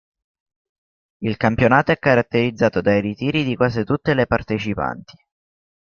Il 1.19 1.37
Campionato 1.37 1.91
è 1.91 1.99
caratterizzato 1.99 2.81
dai 2.81 3.01
ritiri 3.01 3.43
di 3.43 3.55
quasi 3.55 3.83
tutte 3.83 4.15
le 4.15 4.25
partecipanti. 4.25 5.13